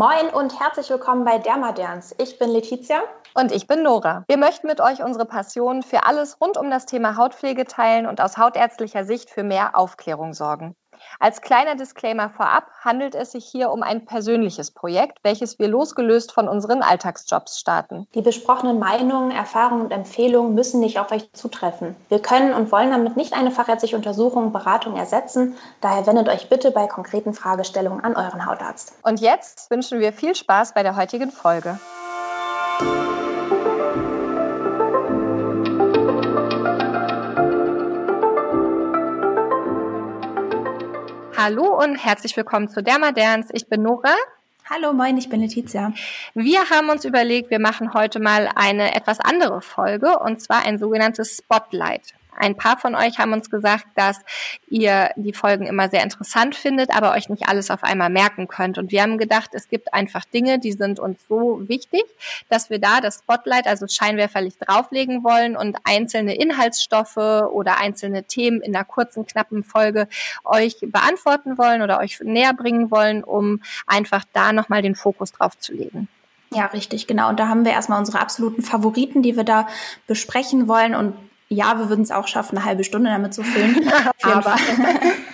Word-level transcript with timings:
Moin 0.00 0.30
und 0.32 0.58
herzlich 0.58 0.88
willkommen 0.88 1.26
bei 1.26 1.36
Dermaderns. 1.36 2.14
Ich 2.16 2.38
bin 2.38 2.48
Letizia. 2.48 3.02
Und 3.34 3.52
ich 3.52 3.66
bin 3.66 3.82
Nora. 3.82 4.24
Wir 4.28 4.38
möchten 4.38 4.66
mit 4.66 4.80
euch 4.80 5.02
unsere 5.02 5.26
Passion 5.26 5.82
für 5.82 6.06
alles 6.06 6.40
rund 6.40 6.56
um 6.56 6.70
das 6.70 6.86
Thema 6.86 7.18
Hautpflege 7.18 7.66
teilen 7.66 8.06
und 8.06 8.22
aus 8.22 8.38
hautärztlicher 8.38 9.04
Sicht 9.04 9.28
für 9.28 9.42
mehr 9.42 9.76
Aufklärung 9.76 10.32
sorgen. 10.32 10.74
Als 11.18 11.40
kleiner 11.40 11.74
Disclaimer 11.74 12.30
vorab 12.30 12.64
handelt 12.80 13.14
es 13.14 13.32
sich 13.32 13.44
hier 13.44 13.70
um 13.70 13.82
ein 13.82 14.04
persönliches 14.04 14.70
Projekt, 14.70 15.18
welches 15.22 15.58
wir 15.58 15.68
losgelöst 15.68 16.32
von 16.32 16.48
unseren 16.48 16.82
Alltagsjobs 16.82 17.58
starten. 17.58 18.06
Die 18.14 18.22
besprochenen 18.22 18.78
Meinungen, 18.78 19.30
Erfahrungen 19.30 19.82
und 19.82 19.90
Empfehlungen 19.90 20.54
müssen 20.54 20.80
nicht 20.80 20.98
auf 20.98 21.12
euch 21.12 21.32
zutreffen. 21.32 21.96
Wir 22.08 22.20
können 22.20 22.52
und 22.52 22.72
wollen 22.72 22.90
damit 22.90 23.16
nicht 23.16 23.34
eine 23.34 23.50
fachärztliche 23.50 23.96
Untersuchung, 23.96 24.52
Beratung 24.52 24.96
ersetzen. 24.96 25.56
Daher 25.80 26.06
wendet 26.06 26.28
euch 26.28 26.48
bitte 26.48 26.70
bei 26.70 26.86
konkreten 26.86 27.34
Fragestellungen 27.34 28.02
an 28.04 28.16
euren 28.16 28.46
Hautarzt. 28.46 28.92
Und 29.02 29.20
jetzt 29.20 29.70
wünschen 29.70 30.00
wir 30.00 30.12
viel 30.12 30.34
Spaß 30.34 30.74
bei 30.74 30.82
der 30.82 30.96
heutigen 30.96 31.30
Folge. 31.30 31.78
Hallo 41.42 41.82
und 41.82 41.96
herzlich 41.96 42.36
willkommen 42.36 42.68
zu 42.68 42.82
Dermaderns. 42.82 43.48
Ich 43.54 43.66
bin 43.66 43.80
Nora. 43.80 44.14
Hallo, 44.68 44.92
moin, 44.92 45.16
ich 45.16 45.30
bin 45.30 45.40
Letizia. 45.40 45.94
Wir 46.34 46.68
haben 46.68 46.90
uns 46.90 47.06
überlegt, 47.06 47.48
wir 47.48 47.58
machen 47.58 47.94
heute 47.94 48.20
mal 48.20 48.50
eine 48.56 48.94
etwas 48.94 49.20
andere 49.20 49.62
Folge 49.62 50.18
und 50.18 50.42
zwar 50.42 50.66
ein 50.66 50.78
sogenanntes 50.78 51.38
Spotlight. 51.38 52.12
Ein 52.40 52.56
paar 52.56 52.78
von 52.78 52.94
euch 52.94 53.18
haben 53.18 53.34
uns 53.34 53.50
gesagt, 53.50 53.86
dass 53.96 54.18
ihr 54.68 55.10
die 55.16 55.34
Folgen 55.34 55.66
immer 55.66 55.90
sehr 55.90 56.02
interessant 56.02 56.54
findet, 56.54 56.90
aber 56.90 57.12
euch 57.12 57.28
nicht 57.28 57.48
alles 57.48 57.70
auf 57.70 57.84
einmal 57.84 58.08
merken 58.08 58.48
könnt. 58.48 58.78
Und 58.78 58.92
wir 58.92 59.02
haben 59.02 59.18
gedacht, 59.18 59.50
es 59.52 59.68
gibt 59.68 59.92
einfach 59.92 60.24
Dinge, 60.24 60.58
die 60.58 60.72
sind 60.72 60.98
uns 60.98 61.20
so 61.28 61.68
wichtig, 61.68 62.02
dass 62.48 62.70
wir 62.70 62.78
da 62.78 63.02
das 63.02 63.18
Spotlight, 63.18 63.66
also 63.66 63.86
Scheinwerferlicht 63.86 64.56
drauflegen 64.66 65.22
wollen 65.22 65.54
und 65.54 65.76
einzelne 65.84 66.34
Inhaltsstoffe 66.34 67.18
oder 67.18 67.78
einzelne 67.78 68.24
Themen 68.24 68.62
in 68.62 68.74
einer 68.74 68.86
kurzen, 68.86 69.26
knappen 69.26 69.62
Folge 69.62 70.08
euch 70.42 70.78
beantworten 70.80 71.58
wollen 71.58 71.82
oder 71.82 71.98
euch 71.98 72.20
näher 72.20 72.54
bringen 72.54 72.90
wollen, 72.90 73.22
um 73.22 73.60
einfach 73.86 74.24
da 74.32 74.54
nochmal 74.54 74.80
den 74.80 74.94
Fokus 74.94 75.32
drauf 75.32 75.58
zu 75.58 75.74
legen. 75.74 76.08
Ja, 76.52 76.66
richtig, 76.66 77.06
genau. 77.06 77.28
Und 77.28 77.38
da 77.38 77.48
haben 77.48 77.64
wir 77.64 77.72
erstmal 77.72 77.98
unsere 78.00 78.18
absoluten 78.18 78.62
Favoriten, 78.62 79.22
die 79.22 79.36
wir 79.36 79.44
da 79.44 79.68
besprechen 80.06 80.66
wollen. 80.66 80.94
Und 80.94 81.14
ja, 81.50 81.78
wir 81.78 81.88
würden 81.88 82.02
es 82.02 82.12
auch 82.12 82.28
schaffen, 82.28 82.56
eine 82.56 82.64
halbe 82.64 82.84
Stunde 82.84 83.10
damit 83.10 83.34
zu 83.34 83.42
füllen. 83.42 83.90
aber, 84.22 84.56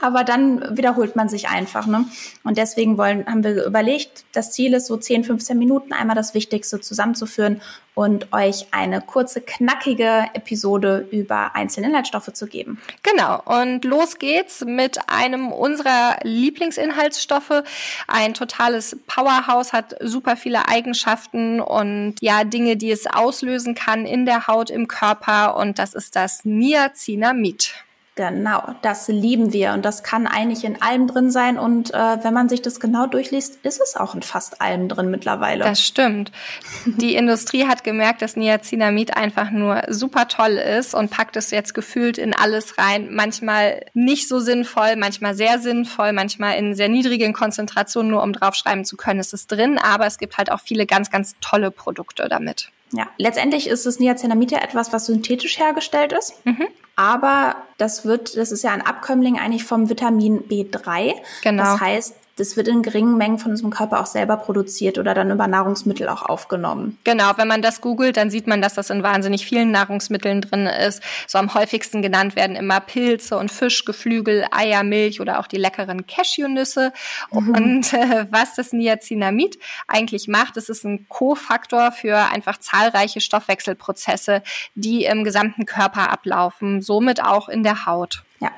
aber 0.00 0.24
dann 0.24 0.76
wiederholt 0.76 1.16
man 1.16 1.28
sich 1.28 1.48
einfach. 1.48 1.86
Ne? 1.86 2.04
Und 2.44 2.58
deswegen 2.58 2.98
wollen, 2.98 3.26
haben 3.26 3.44
wir 3.44 3.64
überlegt, 3.64 4.24
das 4.32 4.52
Ziel 4.52 4.74
ist 4.74 4.86
so 4.86 4.96
10, 4.96 5.24
15 5.24 5.58
Minuten 5.58 5.92
einmal 5.92 6.16
das 6.16 6.34
Wichtigste 6.34 6.80
zusammenzuführen 6.80 7.60
und 7.94 8.32
euch 8.32 8.66
eine 8.70 9.00
kurze, 9.02 9.40
knackige 9.40 10.24
Episode 10.32 11.06
über 11.10 11.54
einzelne 11.54 11.88
Inhaltsstoffe 11.88 12.32
zu 12.32 12.46
geben. 12.46 12.80
Genau, 13.02 13.42
und 13.44 13.84
los 13.84 14.18
geht's 14.18 14.64
mit 14.64 14.98
einem 15.08 15.52
unserer 15.52 16.18
Lieblingsinhaltsstoffe. 16.22 17.62
Ein 18.08 18.34
totales 18.34 18.96
Powerhouse, 19.06 19.72
hat 19.72 19.96
super 20.00 20.36
viele 20.36 20.68
Eigenschaften 20.68 21.60
und 21.60 22.14
ja, 22.20 22.44
Dinge, 22.44 22.76
die 22.76 22.90
es 22.90 23.06
auslösen 23.06 23.74
kann 23.74 24.06
in 24.06 24.24
der 24.24 24.46
Haut, 24.46 24.70
im 24.70 24.88
Körper 24.88 25.56
und 25.56 25.78
das 25.78 25.94
ist 25.94 26.16
das 26.16 26.44
Niacinamid. 26.44 27.74
Genau, 28.14 28.74
das 28.82 29.08
lieben 29.08 29.54
wir 29.54 29.72
und 29.72 29.86
das 29.86 30.02
kann 30.02 30.26
eigentlich 30.26 30.64
in 30.64 30.82
allem 30.82 31.06
drin 31.06 31.30
sein 31.30 31.58
und 31.58 31.94
äh, 31.94 32.22
wenn 32.22 32.34
man 32.34 32.50
sich 32.50 32.60
das 32.60 32.78
genau 32.78 33.06
durchliest, 33.06 33.56
ist 33.62 33.80
es 33.80 33.96
auch 33.96 34.14
in 34.14 34.20
fast 34.20 34.60
allem 34.60 34.88
drin 34.88 35.10
mittlerweile. 35.10 35.64
Das 35.64 35.82
stimmt. 35.82 36.30
Die 36.84 37.14
Industrie 37.14 37.66
hat 37.66 37.84
gemerkt, 37.84 38.20
dass 38.20 38.36
Niacinamid 38.36 39.16
einfach 39.16 39.50
nur 39.50 39.84
super 39.88 40.28
toll 40.28 40.58
ist 40.58 40.94
und 40.94 41.10
packt 41.10 41.36
es 41.36 41.50
jetzt 41.50 41.72
gefühlt 41.72 42.18
in 42.18 42.34
alles 42.34 42.76
rein. 42.76 43.08
Manchmal 43.10 43.86
nicht 43.94 44.28
so 44.28 44.40
sinnvoll, 44.40 44.96
manchmal 44.96 45.34
sehr 45.34 45.58
sinnvoll, 45.58 46.12
manchmal 46.12 46.58
in 46.58 46.74
sehr 46.74 46.90
niedrigen 46.90 47.32
Konzentrationen, 47.32 48.10
nur 48.10 48.22
um 48.22 48.34
draufschreiben 48.34 48.84
zu 48.84 48.98
können, 48.98 49.20
ist 49.20 49.32
es 49.32 49.46
drin, 49.46 49.78
aber 49.78 50.04
es 50.04 50.18
gibt 50.18 50.36
halt 50.36 50.52
auch 50.52 50.60
viele 50.60 50.84
ganz, 50.84 51.10
ganz 51.10 51.34
tolle 51.40 51.70
Produkte 51.70 52.28
damit. 52.28 52.68
Ja, 52.92 53.06
letztendlich 53.16 53.68
ist 53.68 53.86
das 53.86 53.98
Niacinamid 54.00 54.50
ja 54.50 54.58
etwas, 54.58 54.92
was 54.92 55.06
synthetisch 55.06 55.58
hergestellt 55.58 56.12
ist. 56.12 56.44
Mhm. 56.44 56.68
Aber 56.96 57.56
das 57.78 58.04
wird, 58.04 58.36
das 58.36 58.52
ist 58.52 58.62
ja 58.62 58.70
ein 58.72 58.82
Abkömmling 58.82 59.38
eigentlich 59.38 59.64
vom 59.64 59.88
Vitamin 59.88 60.40
B3. 60.48 61.14
Genau. 61.42 61.62
Das 61.62 61.80
heißt, 61.80 62.14
das 62.36 62.56
wird 62.56 62.68
in 62.68 62.82
geringen 62.82 63.18
Mengen 63.18 63.38
von 63.38 63.50
unserem 63.50 63.70
Körper 63.70 64.00
auch 64.00 64.06
selber 64.06 64.36
produziert 64.38 64.98
oder 64.98 65.12
dann 65.12 65.30
über 65.30 65.46
Nahrungsmittel 65.46 66.08
auch 66.08 66.22
aufgenommen. 66.22 66.98
Genau, 67.04 67.32
wenn 67.36 67.48
man 67.48 67.60
das 67.60 67.80
googelt, 67.80 68.16
dann 68.16 68.30
sieht 68.30 68.46
man, 68.46 68.62
dass 68.62 68.74
das 68.74 68.90
in 68.90 69.02
wahnsinnig 69.02 69.44
vielen 69.44 69.70
Nahrungsmitteln 69.70 70.40
drin 70.40 70.66
ist. 70.66 71.02
So 71.26 71.38
am 71.38 71.52
häufigsten 71.54 72.00
genannt 72.00 72.34
werden 72.34 72.56
immer 72.56 72.80
Pilze 72.80 73.36
und 73.36 73.52
Fisch, 73.52 73.84
Geflügel, 73.84 74.46
Eier, 74.50 74.82
Milch 74.82 75.20
oder 75.20 75.40
auch 75.40 75.46
die 75.46 75.58
leckeren 75.58 76.06
Cashewnüsse. 76.06 76.92
Mhm. 77.30 77.54
Und 77.54 77.92
äh, 77.92 78.26
was 78.30 78.54
das 78.54 78.72
Niacinamid 78.72 79.58
eigentlich 79.86 80.26
macht, 80.26 80.56
es 80.56 80.68
ist 80.68 80.84
ein 80.84 81.06
Kofaktor 81.08 81.92
für 81.92 82.16
einfach 82.16 82.58
zahlreiche 82.58 83.20
Stoffwechselprozesse, 83.20 84.42
die 84.74 85.04
im 85.04 85.24
gesamten 85.24 85.66
Körper 85.66 86.10
ablaufen, 86.10 86.80
somit 86.80 87.22
auch 87.22 87.48
in 87.48 87.62
der 87.62 87.84
Haut. 87.84 88.24
Ja, 88.42 88.50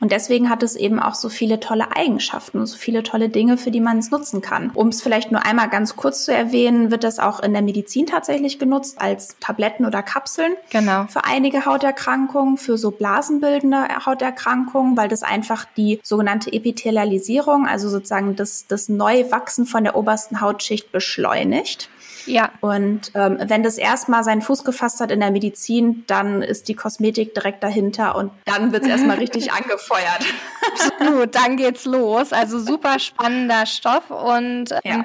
und 0.00 0.10
deswegen 0.10 0.50
hat 0.50 0.64
es 0.64 0.74
eben 0.74 0.98
auch 0.98 1.14
so 1.14 1.28
viele 1.28 1.60
tolle 1.60 1.96
Eigenschaften 1.96 2.58
und 2.58 2.66
so 2.66 2.76
viele 2.76 3.04
tolle 3.04 3.28
Dinge, 3.28 3.56
für 3.56 3.70
die 3.70 3.80
man 3.80 3.98
es 3.98 4.10
nutzen 4.10 4.40
kann. 4.40 4.72
Um 4.74 4.88
es 4.88 5.00
vielleicht 5.00 5.30
nur 5.30 5.46
einmal 5.46 5.68
ganz 5.68 5.94
kurz 5.94 6.24
zu 6.24 6.34
erwähnen, 6.34 6.90
wird 6.90 7.04
das 7.04 7.20
auch 7.20 7.38
in 7.38 7.52
der 7.52 7.62
Medizin 7.62 8.06
tatsächlich 8.06 8.58
genutzt 8.58 9.00
als 9.00 9.36
Tabletten 9.38 9.86
oder 9.86 10.02
Kapseln. 10.02 10.54
Genau. 10.70 11.06
Für 11.06 11.24
einige 11.24 11.66
Hauterkrankungen, 11.66 12.56
für 12.56 12.76
so 12.78 12.90
blasenbildende 12.90 14.04
Hauterkrankungen, 14.04 14.96
weil 14.96 15.08
das 15.08 15.22
einfach 15.22 15.66
die 15.76 16.00
sogenannte 16.02 16.52
Epithelialisierung, 16.52 17.68
also 17.68 17.88
sozusagen 17.88 18.34
das, 18.34 18.66
das 18.66 18.88
Neuwachsen 18.88 19.66
von 19.66 19.84
der 19.84 19.94
obersten 19.94 20.40
Hautschicht 20.40 20.90
beschleunigt. 20.90 21.90
Ja. 22.28 22.50
Und 22.60 23.12
ähm, 23.14 23.38
wenn 23.40 23.62
das 23.62 23.78
erstmal 23.78 24.24
seinen 24.24 24.42
Fuß 24.42 24.64
gefasst 24.64 25.00
hat 25.00 25.10
in 25.10 25.20
der 25.20 25.30
Medizin, 25.30 26.04
dann 26.06 26.42
ist 26.42 26.68
die 26.68 26.74
Kosmetik 26.74 27.34
direkt 27.34 27.62
dahinter 27.62 28.16
und 28.16 28.30
dann 28.44 28.72
wird 28.72 28.84
es 28.84 28.88
erstmal 28.88 29.16
richtig 29.18 29.52
angefeuert. 29.52 30.24
Absolut, 30.72 31.34
dann 31.34 31.56
geht's 31.56 31.84
los. 31.84 32.32
Also 32.32 32.58
super 32.58 32.98
spannender 32.98 33.66
Stoff 33.66 34.10
und 34.10 34.72
ähm, 34.72 35.04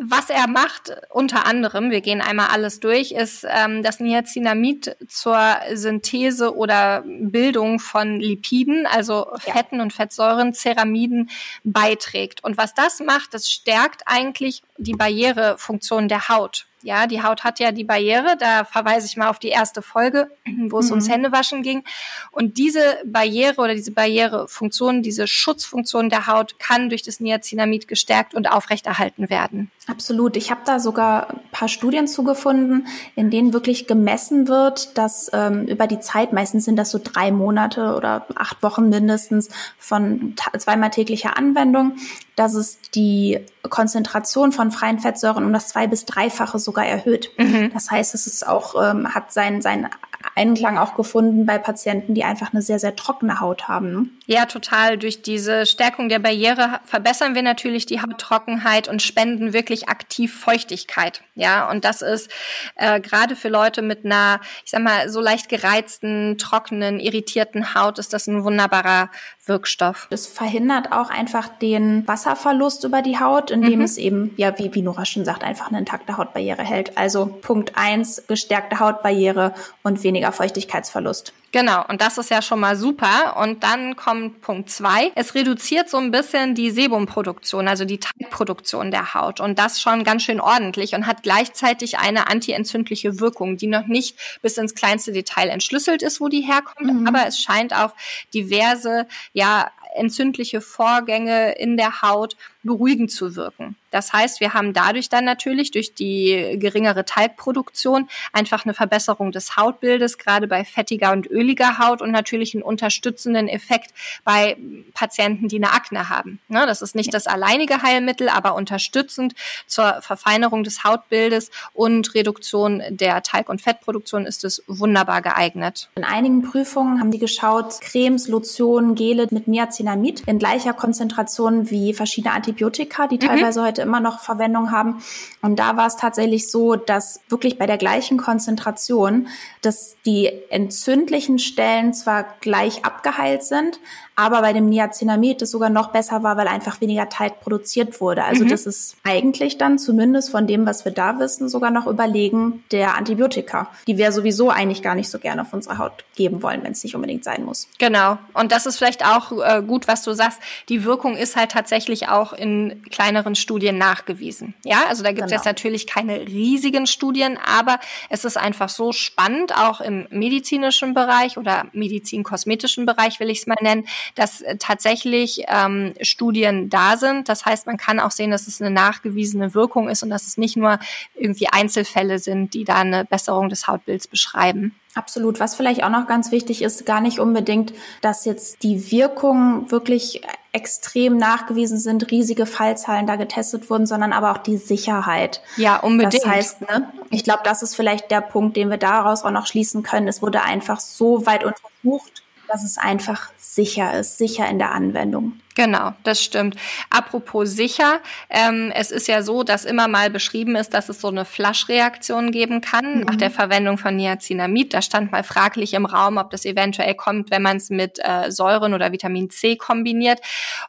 was 0.00 0.30
er 0.30 0.46
macht, 0.48 0.92
unter 1.10 1.46
anderem, 1.46 1.90
wir 1.90 2.00
gehen 2.00 2.20
einmal 2.20 2.48
alles 2.48 2.80
durch, 2.80 3.12
ist, 3.12 3.46
ähm, 3.48 3.82
dass 3.82 4.00
Niacinamid 4.00 4.96
zur 5.08 5.38
Synthese 5.72 6.56
oder 6.56 7.04
Bildung 7.06 7.78
von 7.78 8.18
Lipiden, 8.18 8.86
also 8.86 9.28
Fetten 9.38 9.76
ja. 9.76 9.82
und 9.82 9.92
Fettsäuren, 9.92 10.52
Ceramiden 10.52 11.30
beiträgt. 11.62 12.42
Und 12.42 12.56
was 12.56 12.74
das 12.74 13.00
macht, 13.00 13.34
das 13.34 13.50
stärkt 13.50 14.02
eigentlich 14.06 14.62
die 14.78 14.94
Barrierefunktion 14.94 16.08
der 16.08 16.28
Haut. 16.28 16.66
Ja, 16.84 17.06
die 17.06 17.22
Haut 17.22 17.44
hat 17.44 17.60
ja 17.60 17.72
die 17.72 17.82
Barriere, 17.82 18.36
da 18.38 18.64
verweise 18.64 19.06
ich 19.06 19.16
mal 19.16 19.30
auf 19.30 19.38
die 19.38 19.48
erste 19.48 19.80
Folge, 19.80 20.30
wo 20.68 20.80
es 20.80 20.86
mhm. 20.86 20.92
ums 20.92 21.08
Händewaschen 21.08 21.62
ging. 21.62 21.82
Und 22.30 22.58
diese 22.58 22.98
Barriere 23.06 23.58
oder 23.62 23.74
diese 23.74 23.90
Barrierefunktion, 23.90 25.00
diese 25.00 25.26
Schutzfunktion 25.26 26.10
der 26.10 26.26
Haut 26.26 26.58
kann 26.58 26.90
durch 26.90 27.02
das 27.02 27.20
Niacinamid 27.20 27.88
gestärkt 27.88 28.34
und 28.34 28.52
aufrechterhalten 28.52 29.30
werden. 29.30 29.70
Absolut. 29.86 30.36
Ich 30.36 30.50
habe 30.50 30.60
da 30.66 30.78
sogar 30.78 31.30
ein 31.30 31.40
paar 31.52 31.68
Studien 31.68 32.06
zugefunden, 32.06 32.86
in 33.16 33.30
denen 33.30 33.54
wirklich 33.54 33.86
gemessen 33.86 34.46
wird, 34.48 34.98
dass 34.98 35.30
ähm, 35.32 35.64
über 35.66 35.86
die 35.86 36.00
Zeit, 36.00 36.34
meistens 36.34 36.66
sind 36.66 36.76
das 36.76 36.90
so 36.90 37.00
drei 37.02 37.30
Monate 37.30 37.94
oder 37.94 38.26
acht 38.34 38.62
Wochen 38.62 38.90
mindestens 38.90 39.48
von 39.78 40.34
zweimal 40.58 40.90
täglicher 40.90 41.38
Anwendung, 41.38 41.96
dass 42.36 42.54
es 42.54 42.78
die 42.94 43.40
Konzentration 43.68 44.52
von 44.52 44.70
freien 44.70 44.98
Fettsäuren 44.98 45.44
um 45.44 45.52
das 45.52 45.68
zwei- 45.68 45.86
bis 45.86 46.04
dreifache 46.04 46.58
sogar 46.74 46.86
erhöht. 46.86 47.30
Mhm. 47.38 47.70
Das 47.72 47.90
heißt, 47.90 48.14
es 48.14 48.26
ist 48.26 48.46
auch, 48.46 48.74
ähm, 48.82 49.14
hat 49.14 49.32
sein, 49.32 49.62
sein 49.62 49.88
Einklang 50.36 50.78
auch 50.78 50.96
gefunden 50.96 51.46
bei 51.46 51.58
Patienten, 51.58 52.14
die 52.14 52.24
einfach 52.24 52.52
eine 52.52 52.62
sehr, 52.62 52.78
sehr 52.78 52.96
trockene 52.96 53.40
Haut 53.40 53.68
haben. 53.68 53.92
Ne? 53.92 54.06
Ja, 54.26 54.46
total. 54.46 54.98
Durch 54.98 55.22
diese 55.22 55.66
Stärkung 55.66 56.08
der 56.08 56.18
Barriere 56.18 56.80
verbessern 56.84 57.34
wir 57.34 57.42
natürlich 57.42 57.86
die 57.86 58.00
Hauttrockenheit 58.00 58.88
und 58.88 59.02
spenden 59.02 59.52
wirklich 59.52 59.88
aktiv 59.88 60.34
Feuchtigkeit. 60.34 61.22
Ja, 61.34 61.70
und 61.70 61.84
das 61.84 62.02
ist 62.02 62.30
äh, 62.76 63.00
gerade 63.00 63.36
für 63.36 63.48
Leute 63.48 63.82
mit 63.82 64.04
einer, 64.04 64.40
ich 64.64 64.70
sag 64.70 64.82
mal, 64.82 65.08
so 65.08 65.20
leicht 65.20 65.48
gereizten, 65.48 66.36
trockenen, 66.38 67.00
irritierten 67.00 67.74
Haut 67.74 67.98
ist 67.98 68.12
das 68.12 68.26
ein 68.26 68.44
wunderbarer 68.44 69.10
Wirkstoff. 69.46 70.06
Das 70.10 70.26
verhindert 70.26 70.92
auch 70.92 71.10
einfach 71.10 71.48
den 71.48 72.06
Wasserverlust 72.08 72.84
über 72.84 73.02
die 73.02 73.18
Haut, 73.18 73.50
indem 73.50 73.80
mhm. 73.80 73.84
es 73.84 73.98
eben, 73.98 74.32
ja, 74.36 74.58
wie, 74.58 74.74
wie 74.74 74.82
Nora 74.82 75.04
schon 75.04 75.24
sagt, 75.24 75.44
einfach 75.44 75.68
eine 75.68 75.78
intakte 75.78 76.16
Hautbarriere 76.16 76.62
hält. 76.62 76.96
Also 76.96 77.26
Punkt 77.26 77.72
eins 77.74 78.22
gestärkte 78.26 78.80
Hautbarriere 78.80 79.54
und 79.82 80.02
weniger 80.02 80.23
weniger 80.24 80.32
Feuchtigkeitsverlust. 80.32 81.32
Genau, 81.52 81.84
und 81.86 82.00
das 82.00 82.18
ist 82.18 82.30
ja 82.30 82.42
schon 82.42 82.58
mal 82.58 82.76
super. 82.76 83.36
Und 83.36 83.62
dann 83.62 83.94
kommt 83.94 84.40
Punkt 84.40 84.70
zwei. 84.70 85.12
Es 85.14 85.34
reduziert 85.34 85.88
so 85.88 85.98
ein 85.98 86.10
bisschen 86.10 86.54
die 86.54 86.70
Sebumproduktion, 86.70 87.68
also 87.68 87.84
die 87.84 88.00
Teigproduktion 88.00 88.90
der 88.90 89.14
Haut. 89.14 89.40
Und 89.40 89.58
das 89.58 89.80
schon 89.80 90.02
ganz 90.02 90.22
schön 90.24 90.40
ordentlich 90.40 90.94
und 90.94 91.06
hat 91.06 91.22
gleichzeitig 91.22 91.98
eine 91.98 92.28
antientzündliche 92.28 93.20
Wirkung, 93.20 93.56
die 93.56 93.68
noch 93.68 93.86
nicht 93.86 94.18
bis 94.42 94.58
ins 94.58 94.74
kleinste 94.74 95.12
Detail 95.12 95.48
entschlüsselt 95.48 96.02
ist, 96.02 96.20
wo 96.20 96.28
die 96.28 96.40
herkommt. 96.40 96.92
Mhm. 96.92 97.06
Aber 97.06 97.26
es 97.26 97.38
scheint 97.38 97.74
auf 97.74 97.92
diverse, 98.32 99.06
ja, 99.32 99.70
entzündliche 99.94 100.60
Vorgänge 100.60 101.52
in 101.52 101.76
der 101.76 102.02
Haut 102.02 102.36
beruhigend 102.64 103.10
zu 103.10 103.36
wirken. 103.36 103.76
Das 103.94 104.12
heißt, 104.12 104.40
wir 104.40 104.54
haben 104.54 104.72
dadurch 104.72 105.08
dann 105.08 105.24
natürlich 105.24 105.70
durch 105.70 105.94
die 105.94 106.56
geringere 106.58 107.04
Talgproduktion 107.04 108.08
einfach 108.32 108.64
eine 108.64 108.74
Verbesserung 108.74 109.30
des 109.30 109.56
Hautbildes, 109.56 110.18
gerade 110.18 110.48
bei 110.48 110.64
fettiger 110.64 111.12
und 111.12 111.30
öliger 111.30 111.78
Haut 111.78 112.02
und 112.02 112.10
natürlich 112.10 112.54
einen 112.54 112.64
unterstützenden 112.64 113.46
Effekt 113.46 113.94
bei 114.24 114.56
Patienten, 114.94 115.46
die 115.46 115.58
eine 115.58 115.72
Akne 115.72 116.08
haben. 116.08 116.40
Ne, 116.48 116.66
das 116.66 116.82
ist 116.82 116.96
nicht 116.96 117.14
das 117.14 117.28
alleinige 117.28 117.82
Heilmittel, 117.82 118.28
aber 118.28 118.56
unterstützend 118.56 119.34
zur 119.68 120.02
Verfeinerung 120.02 120.64
des 120.64 120.82
Hautbildes 120.82 121.52
und 121.72 122.14
Reduktion 122.14 122.82
der 122.88 123.22
Talg- 123.22 123.48
und 123.48 123.62
Fettproduktion 123.62 124.26
ist 124.26 124.42
es 124.42 124.64
wunderbar 124.66 125.22
geeignet. 125.22 125.88
In 125.94 126.02
einigen 126.02 126.42
Prüfungen 126.42 126.98
haben 126.98 127.12
die 127.12 127.20
geschaut, 127.20 127.80
Cremes, 127.80 128.26
Lotionen, 128.26 128.96
Gele 128.96 129.28
mit 129.30 129.46
Niacinamid 129.46 130.22
in 130.26 130.40
gleicher 130.40 130.72
Konzentration 130.72 131.70
wie 131.70 131.94
verschiedene 131.94 132.34
Antibiotika, 132.34 132.53
die 132.54 133.16
mhm. 133.16 133.20
teilweise 133.20 133.62
heute 133.62 133.82
immer 133.82 134.00
noch 134.00 134.20
Verwendung 134.20 134.70
haben. 134.70 135.02
Und 135.42 135.58
da 135.58 135.76
war 135.76 135.86
es 135.86 135.96
tatsächlich 135.96 136.50
so, 136.50 136.76
dass 136.76 137.20
wirklich 137.28 137.58
bei 137.58 137.66
der 137.66 137.78
gleichen 137.78 138.16
Konzentration, 138.18 139.28
dass 139.62 139.96
die 140.06 140.30
entzündlichen 140.50 141.38
Stellen 141.38 141.94
zwar 141.94 142.24
gleich 142.40 142.84
abgeheilt 142.84 143.44
sind, 143.44 143.80
aber 144.16 144.42
bei 144.42 144.52
dem 144.52 144.68
Niacinamid 144.68 145.42
das 145.42 145.50
sogar 145.50 145.70
noch 145.70 145.88
besser 145.88 146.22
war, 146.22 146.36
weil 146.36 146.48
einfach 146.48 146.80
weniger 146.80 147.08
Teig 147.08 147.40
produziert 147.40 148.00
wurde. 148.00 148.24
Also 148.24 148.44
mhm. 148.44 148.48
das 148.48 148.66
ist 148.66 148.96
eigentlich 149.02 149.58
dann 149.58 149.78
zumindest 149.78 150.30
von 150.30 150.46
dem, 150.46 150.66
was 150.66 150.84
wir 150.84 150.92
da 150.92 151.18
wissen, 151.18 151.48
sogar 151.48 151.70
noch 151.70 151.86
überlegen 151.86 152.64
der 152.70 152.96
Antibiotika, 152.96 153.68
die 153.86 153.98
wir 153.98 154.12
sowieso 154.12 154.50
eigentlich 154.50 154.82
gar 154.82 154.94
nicht 154.94 155.10
so 155.10 155.18
gerne 155.18 155.42
auf 155.42 155.52
unsere 155.52 155.78
Haut 155.78 156.04
geben 156.14 156.42
wollen, 156.42 156.62
wenn 156.62 156.72
es 156.72 156.84
nicht 156.84 156.94
unbedingt 156.94 157.24
sein 157.24 157.44
muss. 157.44 157.68
Genau. 157.78 158.18
Und 158.34 158.52
das 158.52 158.66
ist 158.66 158.76
vielleicht 158.76 159.04
auch 159.04 159.32
äh, 159.32 159.62
gut, 159.62 159.88
was 159.88 160.02
du 160.02 160.12
sagst. 160.12 160.40
Die 160.68 160.84
Wirkung 160.84 161.16
ist 161.16 161.36
halt 161.36 161.50
tatsächlich 161.50 162.08
auch 162.08 162.32
in 162.32 162.82
kleineren 162.90 163.34
Studien 163.34 163.78
nachgewiesen. 163.78 164.54
Ja, 164.64 164.84
also 164.88 165.02
da 165.02 165.10
gibt 165.10 165.22
es 165.22 165.30
genau. 165.30 165.38
jetzt 165.38 165.46
natürlich 165.46 165.86
keine 165.86 166.20
riesigen 166.20 166.86
Studien, 166.86 167.38
aber 167.44 167.80
es 168.10 168.24
ist 168.24 168.36
einfach 168.36 168.68
so 168.68 168.92
spannend, 168.92 169.56
auch 169.56 169.80
im 169.80 170.06
medizinischen 170.10 170.94
Bereich 170.94 171.36
oder 171.36 171.66
medizin-kosmetischen 171.72 172.86
Bereich 172.86 173.18
will 173.20 173.30
ich 173.30 173.40
es 173.40 173.46
mal 173.46 173.56
nennen, 173.60 173.86
dass 174.14 174.40
äh, 174.40 174.56
tatsächlich 174.58 175.44
ähm, 175.48 175.94
Studien 176.00 176.70
da 176.70 176.96
sind. 176.96 177.28
Das 177.28 177.44
heißt, 177.44 177.66
man 177.66 177.76
kann 177.76 178.00
auch 178.00 178.10
sehen, 178.10 178.30
dass 178.30 178.46
es 178.46 178.60
eine 178.60 178.70
nachgewiesene 178.70 179.54
Wirkung 179.54 179.88
ist 179.88 180.02
und 180.02 180.10
dass 180.10 180.26
es 180.26 180.36
nicht 180.36 180.56
nur 180.56 180.78
irgendwie 181.14 181.48
Einzelfälle 181.48 182.18
sind, 182.18 182.54
die 182.54 182.64
da 182.64 182.76
eine 182.76 183.04
Besserung 183.04 183.48
des 183.48 183.66
Hautbilds 183.66 184.06
beschreiben. 184.08 184.74
Absolut. 184.94 185.40
Was 185.40 185.56
vielleicht 185.56 185.82
auch 185.82 185.90
noch 185.90 186.06
ganz 186.06 186.30
wichtig 186.30 186.62
ist, 186.62 186.86
gar 186.86 187.00
nicht 187.00 187.18
unbedingt, 187.18 187.72
dass 188.00 188.24
jetzt 188.24 188.62
die 188.62 188.92
Wirkungen 188.92 189.70
wirklich 189.72 190.22
extrem 190.52 191.16
nachgewiesen 191.16 191.78
sind, 191.78 192.12
riesige 192.12 192.46
Fallzahlen 192.46 193.08
da 193.08 193.16
getestet 193.16 193.68
wurden, 193.70 193.86
sondern 193.86 194.12
aber 194.12 194.30
auch 194.30 194.38
die 194.38 194.56
Sicherheit. 194.56 195.42
Ja, 195.56 195.78
unbedingt. 195.78 196.14
Das 196.22 196.30
heißt, 196.30 196.60
ne, 196.60 196.88
ich 197.10 197.24
glaube, 197.24 197.40
das 197.42 197.62
ist 197.62 197.74
vielleicht 197.74 198.12
der 198.12 198.20
Punkt, 198.20 198.56
den 198.56 198.70
wir 198.70 198.76
daraus 198.76 199.24
auch 199.24 199.32
noch 199.32 199.48
schließen 199.48 199.82
können. 199.82 200.06
Es 200.06 200.22
wurde 200.22 200.42
einfach 200.42 200.78
so 200.78 201.26
weit 201.26 201.42
untersucht, 201.42 202.22
dass 202.46 202.62
es 202.62 202.78
einfach 202.78 203.32
sicher 203.54 203.98
ist, 203.98 204.18
sicher 204.18 204.48
in 204.48 204.58
der 204.58 204.72
Anwendung. 204.72 205.40
Genau, 205.54 205.92
das 206.02 206.20
stimmt. 206.20 206.56
Apropos 206.90 207.48
sicher, 207.50 208.00
ähm, 208.28 208.72
es 208.74 208.90
ist 208.90 209.06
ja 209.06 209.22
so, 209.22 209.44
dass 209.44 209.64
immer 209.64 209.86
mal 209.86 210.10
beschrieben 210.10 210.56
ist, 210.56 210.74
dass 210.74 210.88
es 210.88 211.00
so 211.00 211.08
eine 211.08 211.24
Flaschreaktion 211.24 212.32
geben 212.32 212.60
kann 212.60 212.98
mhm. 212.98 213.00
nach 213.02 213.14
der 213.14 213.30
Verwendung 213.30 213.78
von 213.78 213.94
Niacinamid. 213.94 214.74
Da 214.74 214.82
stand 214.82 215.12
mal 215.12 215.22
fraglich 215.22 215.74
im 215.74 215.86
Raum, 215.86 216.16
ob 216.16 216.30
das 216.30 216.44
eventuell 216.44 216.94
kommt, 216.94 217.30
wenn 217.30 217.42
man 217.42 217.58
es 217.58 217.70
mit 217.70 218.00
äh, 218.02 218.32
Säuren 218.32 218.74
oder 218.74 218.90
Vitamin 218.90 219.30
C 219.30 219.54
kombiniert. 219.54 220.20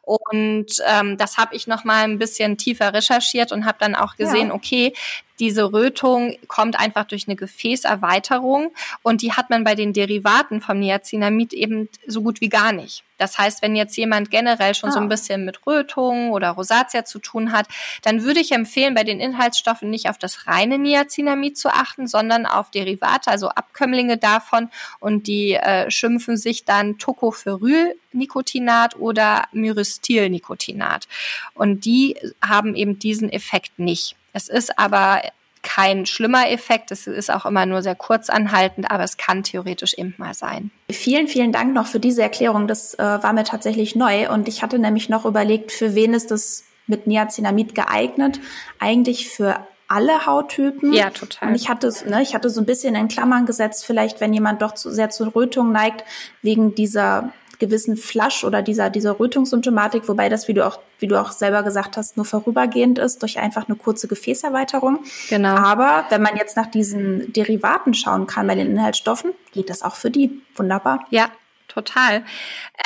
Und 0.02 0.76
ähm, 0.86 1.16
das 1.16 1.36
habe 1.36 1.56
ich 1.56 1.66
noch 1.66 1.82
mal 1.82 2.04
ein 2.04 2.20
bisschen 2.20 2.56
tiefer 2.56 2.94
recherchiert 2.94 3.50
und 3.50 3.64
habe 3.64 3.78
dann 3.80 3.96
auch 3.96 4.14
gesehen, 4.14 4.48
ja. 4.48 4.54
okay, 4.54 4.92
diese 5.38 5.72
Rötung 5.72 6.36
kommt 6.48 6.78
einfach 6.78 7.04
durch 7.04 7.28
eine 7.28 7.36
Gefäßerweiterung 7.36 8.72
und 9.02 9.22
die 9.22 9.32
hat 9.32 9.50
man 9.50 9.64
bei 9.64 9.74
den 9.74 9.92
Derivaten 9.92 10.60
vom 10.60 10.78
Niacinamid 10.78 11.52
eben 11.52 11.88
so 12.06 12.22
gut 12.22 12.40
wie 12.40 12.48
gar 12.48 12.72
nicht. 12.76 13.02
Das 13.18 13.38
heißt, 13.38 13.62
wenn 13.62 13.74
jetzt 13.74 13.96
jemand 13.96 14.30
generell 14.30 14.74
schon 14.74 14.90
ah. 14.90 14.92
so 14.92 14.98
ein 14.98 15.06
ah. 15.06 15.08
bisschen 15.08 15.44
mit 15.44 15.66
Rötung 15.66 16.30
oder 16.30 16.50
Rosatia 16.50 17.04
zu 17.04 17.18
tun 17.18 17.50
hat, 17.52 17.66
dann 18.02 18.22
würde 18.22 18.40
ich 18.40 18.52
empfehlen, 18.52 18.94
bei 18.94 19.02
den 19.04 19.18
Inhaltsstoffen 19.20 19.90
nicht 19.90 20.08
auf 20.08 20.18
das 20.18 20.46
reine 20.46 20.78
Niacinamid 20.78 21.56
zu 21.58 21.70
achten, 21.70 22.06
sondern 22.06 22.46
auf 22.46 22.70
Derivate, 22.70 23.30
also 23.30 23.48
Abkömmlinge 23.48 24.18
davon 24.18 24.70
und 25.00 25.26
die 25.26 25.54
äh, 25.54 25.90
schimpfen 25.90 26.36
sich 26.36 26.64
dann 26.64 26.98
Tocopherylnicotinat 26.98 28.96
oder 28.96 29.44
Myristylnicotinat. 29.52 31.08
Und 31.54 31.84
die 31.84 32.16
haben 32.46 32.74
eben 32.74 32.98
diesen 32.98 33.30
Effekt 33.30 33.78
nicht. 33.78 34.16
Es 34.32 34.48
ist 34.48 34.78
aber 34.78 35.22
kein 35.66 36.06
schlimmer 36.06 36.48
Effekt. 36.48 36.92
Es 36.92 37.06
ist 37.08 37.30
auch 37.30 37.44
immer 37.44 37.66
nur 37.66 37.82
sehr 37.82 37.96
kurz 37.96 38.30
anhaltend, 38.30 38.90
aber 38.90 39.02
es 39.02 39.16
kann 39.16 39.42
theoretisch 39.42 39.94
eben 39.94 40.14
mal 40.16 40.32
sein. 40.32 40.70
Vielen, 40.90 41.26
vielen 41.26 41.50
Dank 41.50 41.74
noch 41.74 41.86
für 41.86 41.98
diese 41.98 42.22
Erklärung. 42.22 42.68
Das 42.68 42.94
äh, 42.94 43.02
war 43.02 43.32
mir 43.32 43.42
tatsächlich 43.42 43.96
neu 43.96 44.30
und 44.32 44.46
ich 44.46 44.62
hatte 44.62 44.78
nämlich 44.78 45.08
noch 45.08 45.24
überlegt, 45.24 45.72
für 45.72 45.96
wen 45.96 46.14
ist 46.14 46.30
das 46.30 46.64
mit 46.86 47.08
Niacinamid 47.08 47.74
geeignet? 47.74 48.38
Eigentlich 48.78 49.28
für 49.28 49.58
alle 49.88 50.24
Hauttypen. 50.26 50.92
Ja, 50.92 51.10
total. 51.10 51.48
Und 51.48 51.54
ich 51.56 51.68
hatte, 51.68 51.92
ne, 52.08 52.22
ich 52.22 52.34
hatte 52.34 52.48
so 52.48 52.60
ein 52.60 52.66
bisschen 52.66 52.94
in 52.94 53.08
Klammern 53.08 53.44
gesetzt, 53.44 53.84
vielleicht 53.84 54.20
wenn 54.20 54.32
jemand 54.32 54.62
doch 54.62 54.72
zu 54.72 54.90
sehr 54.90 55.10
zur 55.10 55.34
Rötung 55.34 55.72
neigt, 55.72 56.04
wegen 56.42 56.74
dieser 56.74 57.32
gewissen 57.58 57.96
Flasch 57.96 58.44
oder 58.44 58.62
dieser, 58.62 58.90
dieser 58.90 59.18
Rötungssymptomatik, 59.18 60.08
wobei 60.08 60.28
das, 60.28 60.48
wie 60.48 60.54
du 60.54 60.66
auch, 60.66 60.80
wie 60.98 61.06
du 61.06 61.20
auch 61.20 61.32
selber 61.32 61.62
gesagt 61.62 61.96
hast, 61.96 62.16
nur 62.16 62.26
vorübergehend 62.26 62.98
ist 62.98 63.22
durch 63.22 63.38
einfach 63.38 63.68
eine 63.68 63.76
kurze 63.76 64.08
Gefäßerweiterung. 64.08 65.00
Genau. 65.28 65.54
Aber 65.54 66.04
wenn 66.10 66.22
man 66.22 66.36
jetzt 66.36 66.56
nach 66.56 66.66
diesen 66.66 67.32
Derivaten 67.32 67.94
schauen 67.94 68.26
kann 68.26 68.46
bei 68.46 68.54
den 68.54 68.70
Inhaltsstoffen, 68.70 69.32
geht 69.52 69.70
das 69.70 69.82
auch 69.82 69.94
für 69.94 70.10
die. 70.10 70.42
Wunderbar. 70.56 71.06
Ja, 71.10 71.30
total. 71.68 72.24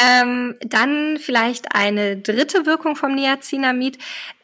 Ähm, 0.02 0.56
dann 0.60 1.18
vielleicht 1.18 1.74
eine 1.74 2.16
dritte 2.16 2.66
Wirkung 2.66 2.96
vom 2.96 3.14
Niacinamid. 3.14 3.98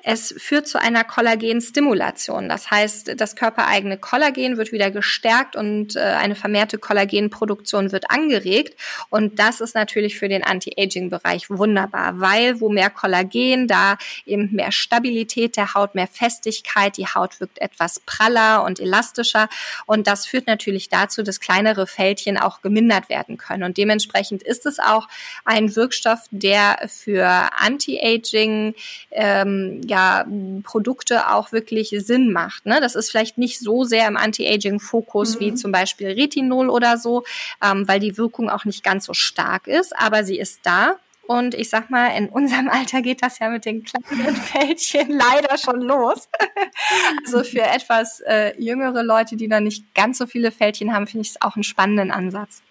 Es 0.09 0.33
führt 0.39 0.69
zu 0.69 0.81
einer 0.81 1.03
Kollagenstimulation. 1.03 2.49
Das 2.49 2.71
heißt, 2.71 3.21
das 3.21 3.35
körpereigene 3.35 3.99
Kollagen 3.99 4.57
wird 4.57 4.71
wieder 4.71 4.93
gestärkt 4.93 5.57
und 5.57 5.97
äh, 5.97 5.99
eine 5.99 6.37
vermehrte 6.37 6.79
Kollagenproduktion 6.79 7.91
wird 7.91 8.09
angeregt. 8.09 8.79
Und 9.11 9.41
das 9.41 9.61
ist 9.61 9.75
natürlich 9.75 10.17
für 10.17 10.29
den 10.29 10.45
Anti-Aging-Bereich 10.45 11.51
wunderbar, 11.51 12.21
weil 12.21 12.61
wo 12.61 12.69
mehr 12.69 12.89
Kollagen, 12.89 13.67
da 13.67 13.99
eben 14.27 14.55
mehr 14.55 14.71
Stabilität 14.71 15.57
der 15.57 15.75
Haut, 15.75 15.97
mehr 15.97 16.07
Festigkeit, 16.07 16.97
die 16.99 17.09
Haut 17.09 17.41
wirkt 17.41 17.59
etwas 17.59 17.99
praller 17.99 18.63
und 18.63 18.79
elastischer. 18.79 19.49
Und 19.87 20.07
das 20.07 20.25
führt 20.25 20.47
natürlich 20.47 20.89
dazu, 20.89 21.25
dass 21.25 21.41
kleinere 21.41 21.89
Fältchen 21.89 22.39
auch 22.39 22.63
gemindert 22.63 23.09
werden 23.09 23.39
können. 23.39 23.65
Und 23.65 23.77
dementsprechend 23.77 24.45
ist 24.45 24.67
es 24.67 24.79
auch 24.79 25.09
ein 25.45 25.75
Wirkstoff, 25.75 26.21
der 26.31 26.79
für 26.87 27.27
Anti-Aging 27.59 28.77
ähm, 29.11 29.81
ja, 29.85 29.96
ja 29.97 30.27
Produkte 30.63 31.31
auch 31.31 31.53
wirklich 31.53 31.95
Sinn 31.99 32.33
macht. 32.33 32.67
Ne? 32.67 32.81
Das 32.81 32.95
ist 32.95 33.11
vielleicht 33.11 33.39
nicht 33.39 33.59
so 33.59 33.85
sehr 33.85 34.07
im 34.07 34.17
Anti-Aging-Fokus 34.17 35.37
mhm. 35.37 35.41
wie 35.41 35.55
zum 35.55 35.73
Beispiel 35.73 36.09
Retinol 36.09 36.69
oder 36.69 36.99
so, 36.99 37.25
ähm, 37.63 37.89
weil 37.89 38.01
die 38.01 38.19
Wirkung 38.19 38.51
auch 38.51 38.65
nicht 38.65 38.85
ganz 38.85 39.07
so 39.07 39.15
stark 39.15 39.67
ist, 39.67 39.97
aber 39.97 40.25
sie 40.25 40.39
ist 40.39 40.61
da. 40.65 40.97
Und 41.27 41.55
ich 41.55 41.71
sag 41.71 41.91
mal, 41.91 42.09
in 42.09 42.29
unserem 42.29 42.69
Alter 42.71 43.03
geht 43.03 43.23
das 43.23 43.39
ja 43.39 43.49
mit 43.49 43.65
den 43.65 43.83
kleinen 43.83 44.37
Fältchen 44.53 45.11
leider 45.11 45.59
schon 45.59 45.81
los. 45.81 46.29
also 47.25 47.43
für 47.43 47.63
etwas 47.63 48.21
äh, 48.21 48.53
jüngere 48.61 49.03
Leute, 49.03 49.37
die 49.37 49.49
noch 49.49 49.61
nicht 49.61 49.95
ganz 49.95 50.19
so 50.19 50.27
viele 50.27 50.53
Fältchen 50.53 50.93
haben, 50.93 51.07
finde 51.07 51.23
ich 51.23 51.31
es 51.31 51.43
auch 51.43 51.57
einen 51.57 51.65
spannenden 51.65 52.11
Ansatz. 52.11 52.63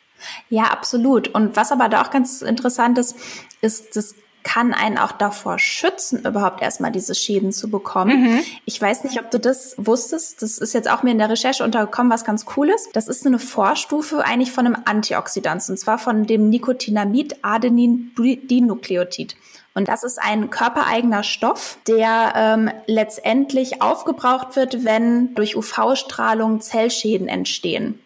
Ja, 0.49 0.65
absolut. 0.65 1.27
Und 1.27 1.55
was 1.55 1.71
aber 1.71 1.89
da 1.89 2.01
auch 2.01 2.09
ganz 2.09 2.41
interessant 2.41 2.97
ist, 2.97 3.17
ist 3.61 3.95
das 3.95 4.15
kann 4.45 4.73
einen 4.73 4.97
auch 4.97 5.11
davor 5.11 5.59
schützen, 5.59 6.23
überhaupt 6.23 6.61
erstmal 6.61 6.91
diese 6.91 7.15
Schäden 7.15 7.51
zu 7.51 7.69
bekommen. 7.69 8.21
Mhm. 8.21 8.39
Ich 8.63 8.79
weiß 8.79 9.03
nicht, 9.03 9.19
ob 9.19 9.31
du 9.31 9.39
das 9.39 9.75
wusstest. 9.77 10.41
Das 10.41 10.59
ist 10.59 10.73
jetzt 10.73 10.89
auch 10.89 11.03
mir 11.03 11.11
in 11.11 11.17
der 11.17 11.29
Recherche 11.29 11.63
untergekommen, 11.63 12.13
was 12.13 12.23
ganz 12.23 12.45
cool 12.55 12.69
ist. 12.69 12.89
Das 12.93 13.07
ist 13.07 13.25
eine 13.25 13.39
Vorstufe 13.39 14.23
eigentlich 14.23 14.51
von 14.51 14.67
einem 14.67 14.77
Antioxidant, 14.85 15.67
und 15.67 15.77
zwar 15.77 15.97
von 15.97 16.27
dem 16.27 16.49
Nicotinamid 16.49 17.43
Adenin-Dinukleotid. 17.43 19.35
Und 19.73 19.89
das 19.89 20.03
ist 20.03 20.19
ein 20.21 20.49
körpereigener 20.49 21.23
Stoff, 21.23 21.77
der 21.87 22.33
ähm, 22.35 22.71
letztendlich 22.85 23.81
aufgebraucht 23.81 24.55
wird, 24.55 24.85
wenn 24.85 25.35
durch 25.35 25.57
UV-Strahlung 25.57 26.61
Zellschäden 26.61 27.27
entstehen. 27.27 27.99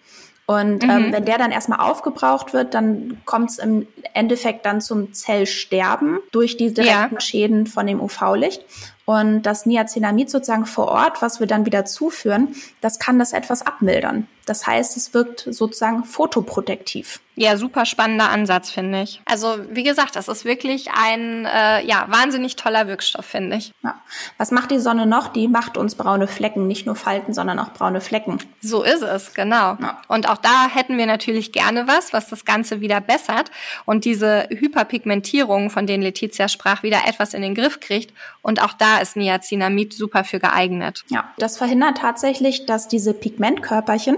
Und 0.49 0.83
ähm, 0.83 1.09
mhm. 1.09 1.13
wenn 1.13 1.25
der 1.25 1.37
dann 1.37 1.51
erstmal 1.51 1.79
aufgebraucht 1.79 2.53
wird, 2.53 2.73
dann 2.73 3.21
kommt 3.25 3.51
es 3.51 3.59
im 3.59 3.85
Endeffekt 4.15 4.65
dann 4.65 4.81
zum 4.81 5.13
Zellsterben 5.13 6.17
durch 6.31 6.57
die 6.57 6.73
direkten 6.73 7.13
ja. 7.13 7.21
Schäden 7.21 7.67
von 7.67 7.85
dem 7.85 8.01
UV-Licht. 8.01 8.65
Und 9.05 9.43
das 9.43 9.67
Niacinamid 9.67 10.31
sozusagen 10.31 10.65
vor 10.65 10.87
Ort, 10.87 11.21
was 11.21 11.39
wir 11.39 11.45
dann 11.45 11.67
wieder 11.67 11.85
zuführen, 11.85 12.55
das 12.81 12.97
kann 12.97 13.19
das 13.19 13.33
etwas 13.33 13.61
abmildern. 13.63 14.27
Das 14.45 14.65
heißt, 14.65 14.97
es 14.97 15.13
wirkt 15.13 15.47
sozusagen 15.49 16.03
photoprotektiv. 16.03 17.19
Ja, 17.39 17.55
super 17.55 17.85
spannender 17.85 18.29
Ansatz, 18.29 18.69
finde 18.69 19.01
ich. 19.01 19.21
Also 19.23 19.59
wie 19.69 19.83
gesagt, 19.83 20.17
das 20.17 20.27
ist 20.27 20.43
wirklich 20.43 20.89
ein 20.91 21.45
äh, 21.45 21.85
ja, 21.85 22.05
wahnsinnig 22.09 22.57
toller 22.57 22.87
Wirkstoff, 22.87 23.23
finde 23.23 23.55
ich. 23.55 23.71
Ja. 23.81 24.01
Was 24.37 24.51
macht 24.51 24.71
die 24.71 24.79
Sonne 24.79 25.05
noch? 25.05 25.29
Die 25.29 25.47
macht 25.47 25.77
uns 25.77 25.95
braune 25.95 26.27
Flecken, 26.27 26.67
nicht 26.67 26.85
nur 26.85 26.97
Falten, 26.97 27.33
sondern 27.33 27.57
auch 27.59 27.71
braune 27.71 28.01
Flecken. 28.01 28.39
So 28.59 28.83
ist 28.83 29.03
es, 29.03 29.33
genau. 29.33 29.77
Ja. 29.79 30.01
Und 30.09 30.27
auch 30.27 30.35
da 30.35 30.67
hätten 30.67 30.97
wir 30.97 31.05
natürlich 31.05 31.53
gerne 31.53 31.87
was, 31.87 32.11
was 32.11 32.27
das 32.27 32.43
Ganze 32.43 32.81
wieder 32.81 32.99
bessert 32.99 33.51
und 33.85 34.03
diese 34.03 34.49
Hyperpigmentierung, 34.49 35.69
von 35.69 35.87
denen 35.87 36.03
Letizia 36.03 36.49
sprach, 36.49 36.83
wieder 36.83 37.07
etwas 37.07 37.33
in 37.33 37.41
den 37.41 37.55
Griff 37.55 37.79
kriegt. 37.79 38.13
Und 38.41 38.61
auch 38.61 38.73
da 38.73 38.97
ist 38.97 39.15
Niacinamid 39.15 39.93
super 39.93 40.25
für 40.25 40.39
geeignet. 40.39 41.05
Ja, 41.07 41.31
das 41.37 41.57
verhindert 41.57 41.99
tatsächlich, 41.99 42.65
dass 42.65 42.89
diese 42.89 43.13
Pigmentkörperchen 43.13 44.17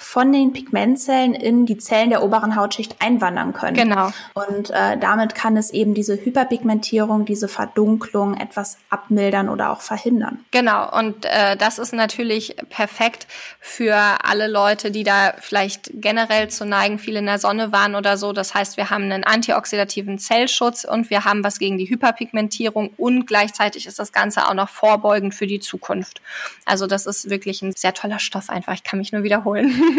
von 0.00 0.32
den 0.32 0.54
Pigmentzellen 0.54 1.34
in 1.34 1.66
die 1.66 1.76
Zellen 1.76 2.08
der 2.08 2.22
oberen 2.22 2.56
Hautschicht 2.56 2.96
einwandern 3.00 3.52
können. 3.52 3.76
Genau. 3.76 4.10
Und 4.32 4.70
äh, 4.70 4.96
damit 4.98 5.34
kann 5.34 5.58
es 5.58 5.70
eben 5.70 5.92
diese 5.92 6.16
Hyperpigmentierung, 6.16 7.26
diese 7.26 7.48
Verdunklung 7.48 8.34
etwas 8.34 8.78
abmildern 8.88 9.50
oder 9.50 9.70
auch 9.70 9.82
verhindern. 9.82 10.42
Genau. 10.52 10.90
Und 10.98 11.26
äh, 11.26 11.54
das 11.56 11.78
ist 11.78 11.92
natürlich 11.92 12.56
perfekt 12.70 13.26
für 13.60 13.94
alle 14.24 14.48
Leute, 14.48 14.90
die 14.90 15.04
da 15.04 15.34
vielleicht 15.38 15.90
generell 15.92 16.48
zu 16.48 16.64
neigen, 16.64 16.98
viel 16.98 17.16
in 17.16 17.26
der 17.26 17.38
Sonne 17.38 17.70
waren 17.70 17.94
oder 17.94 18.16
so. 18.16 18.32
Das 18.32 18.54
heißt, 18.54 18.78
wir 18.78 18.88
haben 18.88 19.04
einen 19.04 19.22
antioxidativen 19.22 20.18
Zellschutz 20.18 20.84
und 20.84 21.10
wir 21.10 21.26
haben 21.26 21.44
was 21.44 21.58
gegen 21.58 21.76
die 21.76 21.90
Hyperpigmentierung 21.90 22.94
und 22.96 23.26
gleichzeitig 23.26 23.86
ist 23.86 23.98
das 23.98 24.12
Ganze 24.12 24.48
auch 24.48 24.54
noch 24.54 24.70
vorbeugend 24.70 25.34
für 25.34 25.46
die 25.46 25.60
Zukunft. 25.60 26.22
Also 26.64 26.86
das 26.86 27.04
ist 27.04 27.28
wirklich 27.28 27.60
ein 27.60 27.72
sehr 27.72 27.92
toller 27.92 28.18
Stoff 28.18 28.48
einfach. 28.48 28.72
Ich 28.72 28.82
kann 28.82 28.98
mich 28.98 29.12
nur 29.12 29.24
wiederholen. 29.24 29.70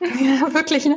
Ja, 0.00 0.54
wirklich. 0.54 0.86
Ne? 0.86 0.96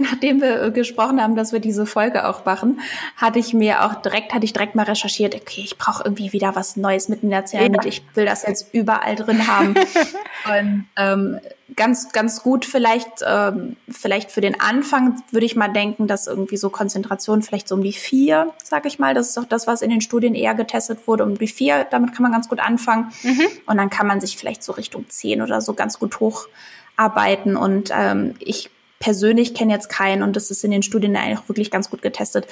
nachdem 0.00 0.40
wir 0.40 0.70
gesprochen 0.70 1.22
haben, 1.22 1.36
dass 1.36 1.52
wir 1.52 1.60
diese 1.60 1.86
Folge 1.86 2.28
auch 2.28 2.44
machen, 2.44 2.80
hatte 3.16 3.38
ich 3.38 3.54
mir 3.54 3.84
auch 3.84 3.94
direkt, 3.94 4.34
hatte 4.34 4.44
ich 4.44 4.52
direkt 4.52 4.74
mal 4.74 4.84
recherchiert, 4.84 5.34
okay, 5.34 5.62
ich 5.64 5.78
brauche 5.78 6.02
irgendwie 6.04 6.32
wieder 6.32 6.56
was 6.56 6.76
Neues 6.76 7.08
mit 7.08 7.22
in 7.22 7.30
der 7.30 7.44
Zellmit. 7.46 7.84
Ja. 7.84 7.88
Ich 7.88 8.02
will 8.14 8.26
das 8.26 8.44
jetzt 8.44 8.74
überall 8.74 9.14
drin 9.14 9.46
haben. 9.46 9.74
Und 10.44 10.86
ähm, 10.96 11.38
ganz, 11.76 12.12
ganz 12.12 12.42
gut 12.42 12.64
vielleicht, 12.64 13.24
ähm, 13.24 13.76
vielleicht 13.88 14.32
für 14.32 14.40
den 14.40 14.60
Anfang 14.60 15.22
würde 15.30 15.46
ich 15.46 15.54
mal 15.54 15.68
denken, 15.68 16.08
dass 16.08 16.26
irgendwie 16.26 16.56
so 16.56 16.70
Konzentration 16.70 17.42
vielleicht 17.42 17.68
so 17.68 17.76
um 17.76 17.82
die 17.82 17.92
vier, 17.92 18.52
sag 18.62 18.84
ich 18.84 18.98
mal. 18.98 19.14
Das 19.14 19.28
ist 19.28 19.36
doch 19.36 19.44
das, 19.44 19.68
was 19.68 19.80
in 19.80 19.90
den 19.90 20.00
Studien 20.00 20.34
eher 20.34 20.54
getestet 20.54 21.06
wurde, 21.06 21.24
um 21.24 21.38
die 21.38 21.46
vier. 21.46 21.86
Damit 21.88 22.14
kann 22.14 22.24
man 22.24 22.32
ganz 22.32 22.48
gut 22.48 22.58
anfangen. 22.58 23.12
Mhm. 23.22 23.46
Und 23.66 23.76
dann 23.76 23.90
kann 23.90 24.08
man 24.08 24.20
sich 24.20 24.36
vielleicht 24.36 24.64
so 24.64 24.72
Richtung 24.72 25.08
zehn 25.08 25.40
oder 25.40 25.60
so 25.60 25.74
ganz 25.74 26.00
gut 26.00 26.18
hoch 26.18 26.48
arbeiten. 26.96 27.56
Und 27.56 27.90
ähm, 27.92 28.34
ich 28.38 28.70
persönlich 28.98 29.54
kenne 29.54 29.72
jetzt 29.72 29.88
keinen, 29.88 30.22
und 30.22 30.36
das 30.36 30.50
ist 30.50 30.64
in 30.64 30.70
den 30.70 30.82
Studien 30.82 31.16
eigentlich 31.16 31.38
auch 31.38 31.48
wirklich 31.48 31.70
ganz 31.70 31.90
gut 31.90 32.02
getestet, 32.02 32.46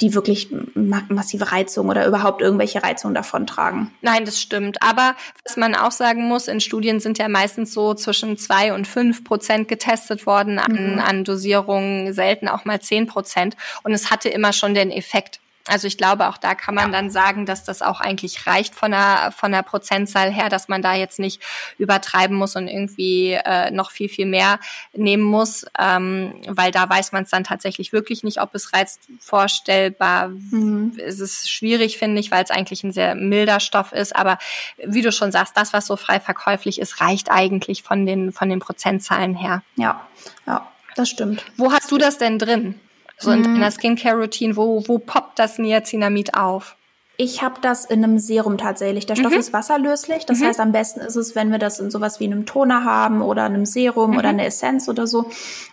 die 0.00 0.14
wirklich 0.14 0.48
massive 0.74 1.50
Reizung 1.50 1.88
oder 1.88 2.06
überhaupt 2.06 2.40
irgendwelche 2.40 2.82
Reizungen 2.82 3.16
davontragen. 3.16 3.90
Nein, 4.00 4.24
das 4.24 4.40
stimmt. 4.40 4.80
Aber 4.80 5.16
was 5.44 5.56
man 5.56 5.74
auch 5.74 5.90
sagen 5.90 6.28
muss, 6.28 6.46
in 6.46 6.60
Studien 6.60 7.00
sind 7.00 7.18
ja 7.18 7.28
meistens 7.28 7.74
so 7.74 7.94
zwischen 7.94 8.38
zwei 8.38 8.72
und 8.72 8.86
fünf 8.86 9.24
Prozent 9.24 9.66
getestet 9.66 10.24
worden 10.24 10.60
an, 10.60 10.94
mhm. 10.94 10.98
an 11.00 11.24
Dosierungen, 11.24 12.12
selten 12.12 12.46
auch 12.46 12.64
mal 12.64 12.80
zehn 12.80 13.06
Prozent. 13.06 13.56
Und 13.82 13.92
es 13.92 14.10
hatte 14.10 14.28
immer 14.28 14.52
schon 14.52 14.74
den 14.74 14.92
Effekt. 14.92 15.40
Also 15.68 15.86
ich 15.86 15.98
glaube, 15.98 16.28
auch 16.28 16.38
da 16.38 16.54
kann 16.54 16.74
man 16.74 16.92
dann 16.92 17.10
sagen, 17.10 17.46
dass 17.46 17.64
das 17.64 17.82
auch 17.82 18.00
eigentlich 18.00 18.46
reicht 18.46 18.74
von 18.74 18.90
der, 18.90 19.32
von 19.36 19.52
der 19.52 19.62
Prozentzahl 19.62 20.30
her, 20.30 20.48
dass 20.48 20.68
man 20.68 20.82
da 20.82 20.94
jetzt 20.94 21.18
nicht 21.18 21.42
übertreiben 21.78 22.36
muss 22.36 22.56
und 22.56 22.68
irgendwie 22.68 23.32
äh, 23.32 23.70
noch 23.70 23.90
viel, 23.90 24.08
viel 24.08 24.26
mehr 24.26 24.58
nehmen 24.94 25.22
muss, 25.22 25.66
ähm, 25.78 26.34
weil 26.46 26.70
da 26.70 26.88
weiß 26.88 27.12
man 27.12 27.24
es 27.24 27.30
dann 27.30 27.44
tatsächlich 27.44 27.92
wirklich 27.92 28.22
nicht, 28.24 28.40
ob 28.40 28.54
es 28.54 28.72
reizt 28.72 29.00
vorstellbar. 29.20 30.28
Mhm. 30.28 30.98
Es 30.98 31.20
ist 31.20 31.50
schwierig, 31.50 31.98
finde 31.98 32.20
ich, 32.20 32.30
weil 32.30 32.42
es 32.44 32.50
eigentlich 32.50 32.82
ein 32.82 32.92
sehr 32.92 33.14
milder 33.14 33.60
Stoff 33.60 33.92
ist. 33.92 34.16
Aber 34.16 34.38
wie 34.84 35.02
du 35.02 35.12
schon 35.12 35.32
sagst, 35.32 35.56
das, 35.56 35.72
was 35.72 35.86
so 35.86 35.96
frei 35.96 36.20
verkäuflich 36.20 36.80
ist, 36.80 37.00
reicht 37.00 37.30
eigentlich 37.30 37.82
von 37.82 38.06
den, 38.06 38.32
von 38.32 38.48
den 38.48 38.60
Prozentzahlen 38.60 39.34
her. 39.34 39.62
Ja, 39.76 40.06
ja, 40.46 40.66
das 40.96 41.10
stimmt. 41.10 41.44
Wo 41.56 41.72
hast 41.72 41.90
du 41.90 41.98
das 41.98 42.18
denn 42.18 42.38
drin? 42.38 42.80
So 43.18 43.32
in, 43.32 43.44
in 43.44 43.58
der 43.58 43.70
mhm. 43.70 43.74
Skincare-Routine, 43.74 44.56
wo, 44.56 44.82
wo 44.86 44.98
poppt 44.98 45.38
das 45.38 45.58
Niacinamid 45.58 46.34
auf? 46.34 46.76
Ich 47.20 47.42
habe 47.42 47.56
das 47.60 47.84
in 47.84 48.04
einem 48.04 48.20
Serum 48.20 48.58
tatsächlich. 48.58 49.04
Der 49.04 49.16
Stoff 49.16 49.32
mhm. 49.32 49.40
ist 49.40 49.52
wasserlöslich. 49.52 50.24
Das 50.24 50.38
mhm. 50.38 50.44
heißt, 50.44 50.60
am 50.60 50.70
besten 50.70 51.00
ist 51.00 51.16
es, 51.16 51.34
wenn 51.34 51.50
wir 51.50 51.58
das 51.58 51.80
in 51.80 51.90
sowas 51.90 52.20
wie 52.20 52.26
einem 52.26 52.46
Toner 52.46 52.84
haben 52.84 53.22
oder 53.22 53.42
einem 53.42 53.66
Serum 53.66 54.12
mhm. 54.12 54.18
oder 54.18 54.28
eine 54.28 54.46
Essenz 54.46 54.88
oder 54.88 55.08
so. 55.08 55.28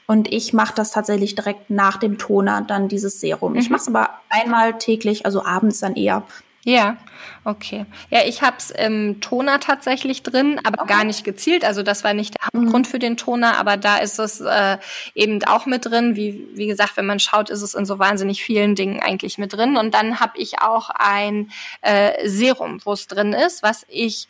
Und 0.08 0.34
ich 0.34 0.54
mache 0.54 0.74
das 0.74 0.90
tatsächlich 0.90 1.36
direkt 1.36 1.70
nach 1.70 1.98
dem 1.98 2.18
Toner 2.18 2.62
dann 2.62 2.88
dieses 2.88 3.20
Serum. 3.20 3.56
Ich 3.56 3.70
mhm. 3.70 3.74
mache 3.74 3.82
es 3.82 3.88
aber 3.88 4.10
einmal 4.30 4.80
täglich, 4.80 5.28
also 5.28 5.46
abends 5.46 5.80
dann 5.80 5.96
eher. 5.96 6.24
Ja, 6.68 6.98
okay. 7.44 7.86
Ja, 8.10 8.22
ich 8.26 8.42
habe 8.42 8.58
es 8.58 8.72
im 8.72 9.22
Toner 9.22 9.60
tatsächlich 9.60 10.24
drin, 10.24 10.60
aber 10.64 10.82
okay. 10.82 10.94
gar 10.94 11.04
nicht 11.04 11.24
gezielt. 11.24 11.64
Also 11.64 11.84
das 11.84 12.04
war 12.04 12.16
nicht 12.16 12.34
der 12.34 12.48
Hauptgrund 12.48 12.88
mhm. 12.88 12.90
für 12.90 12.98
den 12.98 13.18
Toner, 13.18 13.58
aber 13.58 13.78
da 13.78 13.98
ist 13.98 14.18
es 14.18 14.42
äh, 14.42 14.80
eben 15.14 15.44
auch 15.46 15.68
mit 15.68 15.86
drin. 15.86 16.16
Wie, 16.16 16.48
wie 16.56 16.66
gesagt, 16.66 16.98
wenn 16.98 17.06
man 17.06 17.20
schaut, 17.20 17.52
ist 17.52 17.62
es 17.62 17.76
in 17.76 17.86
so 17.86 18.00
wahnsinnig 18.00 18.44
vielen 18.44 18.74
Dingen 18.74 19.00
eigentlich 19.00 19.38
mit 19.38 19.54
drin. 19.54 19.78
Und 19.78 19.94
dann 19.94 20.20
habe 20.20 20.40
ich 20.40 20.60
auch 20.60 20.90
ein 20.90 21.52
äh, 21.82 22.28
Serum, 22.28 22.80
wo 22.84 22.94
es 22.94 23.06
drin 23.06 23.34
ist, 23.34 23.62
was 23.62 23.86
ich 23.88 24.28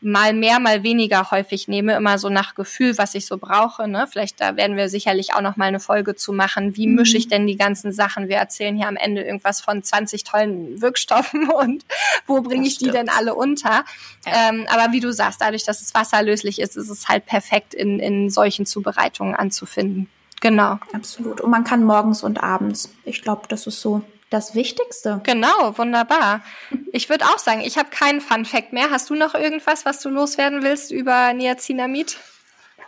mal 0.00 0.34
mehr, 0.34 0.60
mal 0.60 0.82
weniger 0.82 1.30
häufig 1.30 1.68
nehme, 1.68 1.94
immer 1.94 2.18
so 2.18 2.28
nach 2.28 2.54
Gefühl, 2.54 2.98
was 2.98 3.14
ich 3.14 3.26
so 3.26 3.38
brauche. 3.38 3.88
Ne? 3.88 4.06
Vielleicht 4.10 4.40
da 4.40 4.56
werden 4.56 4.76
wir 4.76 4.88
sicherlich 4.88 5.34
auch 5.34 5.40
noch 5.40 5.56
mal 5.56 5.66
eine 5.66 5.80
Folge 5.80 6.14
zu 6.14 6.32
machen. 6.32 6.76
Wie 6.76 6.86
mhm. 6.86 6.96
mische 6.96 7.16
ich 7.16 7.28
denn 7.28 7.46
die 7.46 7.56
ganzen 7.56 7.92
Sachen? 7.92 8.28
Wir 8.28 8.36
erzählen 8.36 8.76
hier 8.76 8.88
am 8.88 8.96
Ende 8.96 9.22
irgendwas 9.22 9.60
von 9.60 9.82
20 9.82 10.24
tollen 10.24 10.80
Wirkstoffen 10.80 11.48
und 11.62 11.84
wo 12.26 12.40
bringe 12.42 12.66
ich 12.66 12.78
die 12.78 12.90
denn 12.90 13.08
alle 13.08 13.34
unter? 13.34 13.84
Ja. 14.26 14.48
Ähm, 14.50 14.66
aber 14.68 14.92
wie 14.92 15.00
du 15.00 15.12
sagst, 15.12 15.40
dadurch, 15.40 15.64
dass 15.64 15.80
es 15.80 15.94
wasserlöslich 15.94 16.60
ist, 16.60 16.76
ist 16.76 16.90
es 16.90 17.08
halt 17.08 17.26
perfekt 17.26 17.72
in, 17.72 17.98
in 17.98 18.28
solchen 18.28 18.66
Zubereitungen 18.66 19.34
anzufinden. 19.34 20.08
Genau. 20.40 20.78
Absolut. 20.92 21.40
Und 21.40 21.50
man 21.50 21.64
kann 21.64 21.82
morgens 21.82 22.22
und 22.22 22.42
abends. 22.42 22.94
Ich 23.04 23.22
glaube, 23.22 23.42
das 23.48 23.66
ist 23.66 23.80
so 23.80 24.02
das 24.30 24.54
Wichtigste. 24.54 25.20
Genau, 25.24 25.78
wunderbar. 25.78 26.42
Ich 26.92 27.08
würde 27.08 27.26
auch 27.26 27.38
sagen, 27.38 27.60
ich 27.60 27.78
habe 27.78 27.90
keinen 27.90 28.20
Fun 28.20 28.44
Fact 28.44 28.72
mehr. 28.72 28.90
Hast 28.90 29.10
du 29.10 29.14
noch 29.14 29.34
irgendwas, 29.34 29.84
was 29.84 30.00
du 30.00 30.08
loswerden 30.08 30.62
willst 30.62 30.90
über 30.90 31.32
Niacinamid? 31.32 32.18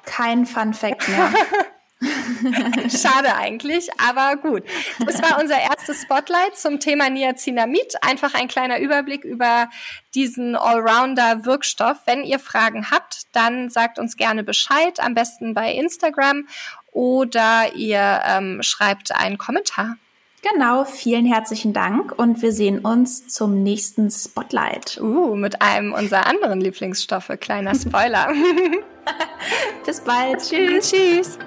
Kein 0.04 0.46
Fun 0.46 0.74
Fact 0.74 1.08
mehr. 1.08 1.32
Schade 2.90 3.34
eigentlich, 3.34 3.88
aber 3.98 4.36
gut. 4.36 4.62
Das 5.04 5.20
war 5.20 5.40
unser 5.40 5.58
erstes 5.60 6.02
Spotlight 6.02 6.56
zum 6.56 6.78
Thema 6.78 7.10
Niacinamid. 7.10 8.02
Einfach 8.02 8.34
ein 8.34 8.48
kleiner 8.48 8.78
Überblick 8.78 9.24
über 9.24 9.68
diesen 10.14 10.54
Allrounder-Wirkstoff. 10.54 11.98
Wenn 12.06 12.22
ihr 12.22 12.38
Fragen 12.38 12.90
habt, 12.90 13.22
dann 13.32 13.68
sagt 13.68 13.98
uns 13.98 14.16
gerne 14.16 14.44
Bescheid, 14.44 15.00
am 15.00 15.14
besten 15.14 15.54
bei 15.54 15.72
Instagram 15.72 16.46
oder 16.92 17.74
ihr 17.74 18.22
ähm, 18.24 18.62
schreibt 18.62 19.12
einen 19.12 19.38
Kommentar. 19.38 19.96
Genau, 20.42 20.84
vielen 20.84 21.26
herzlichen 21.26 21.72
Dank 21.72 22.16
und 22.16 22.40
wir 22.42 22.52
sehen 22.52 22.78
uns 22.80 23.26
zum 23.26 23.62
nächsten 23.62 24.10
Spotlight. 24.10 24.98
Uh, 25.00 25.34
mit 25.34 25.60
einem 25.60 25.92
unserer 25.92 26.26
anderen 26.26 26.60
Lieblingsstoffe. 26.60 27.32
Kleiner 27.40 27.74
Spoiler. 27.74 28.28
Bis 29.86 30.00
bald. 30.00 30.40
Tschüss. 30.40 30.90
Tschüss. 30.90 31.38